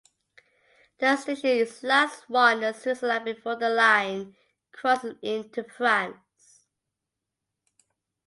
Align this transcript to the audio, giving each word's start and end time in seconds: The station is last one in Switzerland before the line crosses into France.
The 0.97 1.15
station 1.15 1.51
is 1.51 1.83
last 1.83 2.27
one 2.27 2.63
in 2.63 2.73
Switzerland 2.73 3.23
before 3.25 3.55
the 3.55 3.69
line 3.69 4.35
crosses 4.71 5.15
into 5.21 5.63
France. 5.63 6.65